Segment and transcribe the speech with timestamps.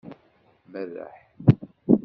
[0.63, 1.15] Tmerreḥ.